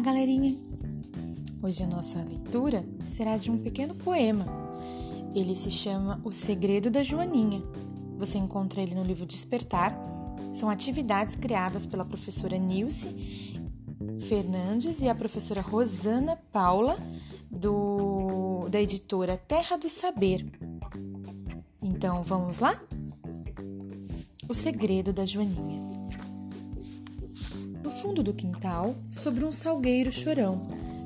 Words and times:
galerinha! 0.00 0.56
Hoje 1.62 1.82
a 1.82 1.86
nossa 1.86 2.18
leitura 2.22 2.84
será 3.10 3.36
de 3.36 3.50
um 3.50 3.58
pequeno 3.58 3.94
poema. 3.94 4.46
Ele 5.34 5.54
se 5.54 5.70
chama 5.70 6.20
O 6.24 6.32
Segredo 6.32 6.90
da 6.90 7.02
Joaninha. 7.02 7.62
Você 8.16 8.38
encontra 8.38 8.80
ele 8.80 8.94
no 8.94 9.02
livro 9.02 9.26
Despertar. 9.26 9.94
São 10.52 10.70
atividades 10.70 11.36
criadas 11.36 11.86
pela 11.86 12.04
professora 12.04 12.56
Nilce 12.56 13.14
Fernandes 14.26 15.02
e 15.02 15.08
a 15.08 15.14
professora 15.14 15.60
Rosana 15.60 16.36
Paula, 16.50 16.96
do, 17.50 18.68
da 18.70 18.80
editora 18.80 19.36
Terra 19.36 19.76
do 19.76 19.88
Saber. 19.88 20.46
Então 21.82 22.22
vamos 22.22 22.60
lá? 22.60 22.80
O 24.48 24.54
Segredo 24.54 25.12
da 25.12 25.24
Joaninha. 25.24 25.95
No 27.86 27.92
fundo 27.92 28.20
do 28.20 28.34
quintal, 28.34 28.96
sobre 29.12 29.44
um 29.44 29.52
salgueiro 29.52 30.10
chorão, 30.10 30.60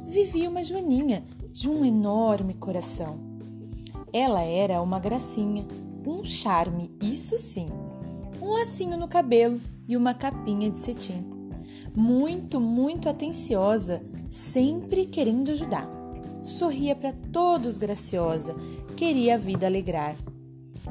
vivia 0.08 0.48
uma 0.48 0.64
joaninha 0.64 1.22
de 1.52 1.68
um 1.68 1.84
enorme 1.84 2.54
coração. 2.54 3.20
Ela 4.10 4.40
era 4.40 4.80
uma 4.80 4.98
gracinha, 4.98 5.68
um 6.06 6.24
charme, 6.24 6.90
isso 7.02 7.36
sim, 7.36 7.66
um 8.40 8.52
lacinho 8.54 8.96
no 8.96 9.06
cabelo 9.06 9.60
e 9.86 9.94
uma 9.94 10.14
capinha 10.14 10.70
de 10.70 10.78
cetim. 10.78 11.22
Muito, 11.94 12.58
muito 12.58 13.10
atenciosa, 13.10 14.02
sempre 14.30 15.04
querendo 15.04 15.50
ajudar. 15.50 15.86
Sorria 16.42 16.96
para 16.96 17.12
todos 17.12 17.76
graciosa, 17.76 18.56
queria 18.96 19.34
a 19.34 19.38
vida 19.38 19.66
alegrar. 19.66 20.16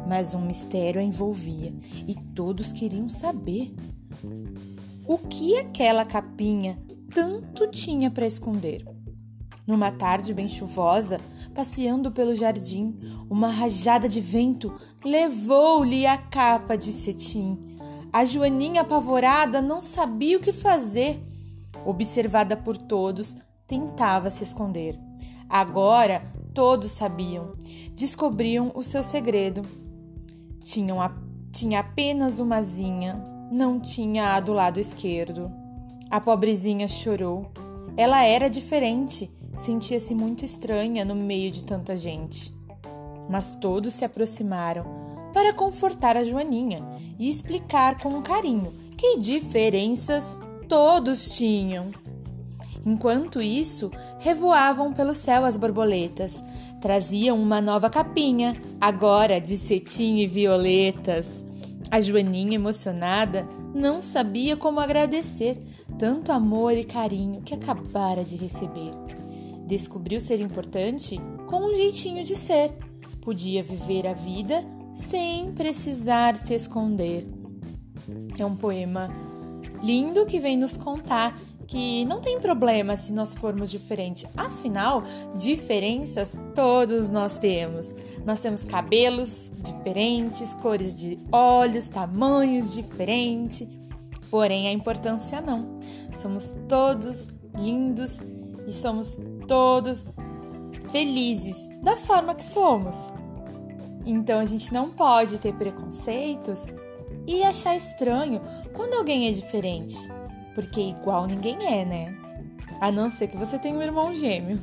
Mas 0.07 0.35
um 0.35 0.45
mistério 0.45 1.01
a 1.01 1.03
envolvia 1.03 1.73
e 2.07 2.13
todos 2.13 2.71
queriam 2.71 3.09
saber 3.09 3.73
o 5.09 5.17
que 5.17 5.57
aquela 5.57 6.05
capinha 6.05 6.77
tanto 7.11 7.67
tinha 7.71 8.11
para 8.11 8.27
esconder. 8.27 8.85
Numa 9.65 9.91
tarde 9.91 10.35
bem 10.35 10.47
chuvosa, 10.47 11.19
passeando 11.51 12.11
pelo 12.11 12.35
jardim, 12.35 12.95
uma 13.27 13.47
rajada 13.47 14.07
de 14.07 14.21
vento 14.21 14.71
levou-lhe 15.03 16.05
a 16.05 16.15
capa 16.15 16.77
de 16.77 16.91
cetim. 16.91 17.59
A 18.13 18.23
Joaninha, 18.23 18.81
apavorada, 18.81 19.63
não 19.63 19.81
sabia 19.81 20.37
o 20.37 20.39
que 20.39 20.53
fazer. 20.53 21.19
Observada 21.83 22.55
por 22.55 22.77
todos, 22.77 23.35
tentava 23.65 24.29
se 24.29 24.43
esconder. 24.43 24.95
Agora 25.49 26.21
todos 26.53 26.91
sabiam, 26.91 27.55
descobriam 27.95 28.71
o 28.75 28.83
seu 28.83 29.01
segredo. 29.01 29.63
Tinham 30.61 30.99
tinha 31.51 31.79
apenas 31.79 32.37
uma 32.37 32.57
asinha 32.57 33.38
não 33.51 33.79
tinha 33.79 34.35
a 34.35 34.39
do 34.39 34.53
lado 34.53 34.79
esquerdo. 34.79 35.51
A 36.09 36.21
pobrezinha 36.21 36.87
chorou. 36.87 37.51
Ela 37.97 38.23
era 38.23 38.49
diferente, 38.49 39.31
sentia-se 39.57 40.13
muito 40.13 40.45
estranha 40.45 41.03
no 41.03 41.15
meio 41.15 41.51
de 41.51 41.63
tanta 41.63 41.95
gente. 41.95 42.53
Mas 43.29 43.55
todos 43.55 43.93
se 43.93 44.05
aproximaram 44.05 44.85
para 45.33 45.53
confortar 45.53 46.17
a 46.17 46.23
Joaninha 46.23 46.87
e 47.17 47.29
explicar 47.29 47.99
com 47.99 48.21
carinho 48.21 48.71
que 48.97 49.17
diferenças 49.17 50.39
todos 50.67 51.35
tinham. 51.35 51.87
Enquanto 52.85 53.41
isso, 53.41 53.91
revoavam 54.19 54.93
pelo 54.93 55.13
céu 55.13 55.45
as 55.45 55.57
borboletas. 55.57 56.41
Traziam 56.81 57.39
uma 57.39 57.59
nova 57.59 57.89
capinha, 57.89 58.55
agora 58.79 59.39
de 59.39 59.57
cetim 59.57 60.17
e 60.17 60.27
violetas. 60.27 61.45
A 61.89 62.01
Joaninha, 62.01 62.55
emocionada, 62.55 63.47
não 63.73 64.01
sabia 64.01 64.57
como 64.57 64.79
agradecer 64.79 65.57
tanto 65.97 66.31
amor 66.31 66.73
e 66.73 66.83
carinho 66.83 67.41
que 67.41 67.53
acabara 67.53 68.23
de 68.23 68.35
receber. 68.35 68.91
Descobriu 69.65 70.19
ser 70.19 70.39
importante 70.39 71.19
com 71.47 71.67
um 71.67 71.73
jeitinho 71.73 72.23
de 72.23 72.35
ser. 72.35 72.71
Podia 73.21 73.63
viver 73.63 74.07
a 74.07 74.13
vida 74.13 74.63
sem 74.93 75.51
precisar 75.53 76.35
se 76.35 76.53
esconder. 76.53 77.23
É 78.37 78.45
um 78.45 78.55
poema 78.55 79.09
lindo 79.83 80.25
que 80.25 80.39
vem 80.39 80.57
nos 80.57 80.75
contar 80.75 81.39
que 81.69 82.03
não 82.05 82.19
tem 82.19 82.39
problema 82.39 82.97
se 82.97 83.13
nós 83.13 83.35
formos 83.35 83.69
diferentes. 83.69 84.25
Afinal, 84.35 85.03
diferenças 85.35 86.35
todos 86.55 87.11
nós 87.11 87.37
temos. 87.37 87.93
Nós 88.25 88.41
temos 88.41 88.65
cabelos 88.65 89.51
diferentes, 89.79 90.53
cores 90.55 90.95
de 90.95 91.17
olhos, 91.31 91.87
tamanhos 91.87 92.73
diferentes. 92.73 93.67
Porém, 94.29 94.67
a 94.67 94.71
importância 94.71 95.41
não. 95.41 95.77
Somos 96.13 96.55
todos 96.67 97.27
lindos 97.57 98.19
e 98.67 98.73
somos 98.73 99.17
todos 99.47 100.05
felizes 100.91 101.57
da 101.81 101.95
forma 101.95 102.35
que 102.35 102.43
somos. 102.43 102.95
Então 104.05 104.39
a 104.39 104.45
gente 104.45 104.71
não 104.71 104.91
pode 104.91 105.39
ter 105.39 105.53
preconceitos 105.53 106.65
e 107.25 107.43
achar 107.43 107.75
estranho 107.75 108.41
quando 108.73 108.93
alguém 108.93 109.27
é 109.27 109.31
diferente 109.31 109.97
porque 110.59 110.81
igual 110.81 111.25
ninguém 111.25 111.57
é, 111.65 111.85
né? 111.85 112.13
A 112.81 112.91
não 112.91 113.09
ser 113.09 113.27
que 113.27 113.37
você 113.37 113.57
tenha 113.57 113.77
um 113.77 113.81
irmão 113.81 114.13
gêmeo. 114.13 114.59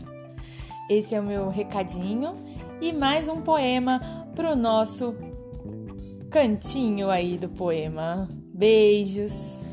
Esse 0.90 1.14
é 1.14 1.20
o 1.20 1.22
meu 1.22 1.48
recadinho 1.48 2.36
e 2.80 2.92
mais 2.92 3.28
um 3.28 3.40
poema 3.40 4.00
pro 4.34 4.54
nosso 4.54 5.16
cantinho 6.30 7.10
aí 7.10 7.38
do 7.38 7.48
poema. 7.48 8.28
Beijos! 8.52 9.65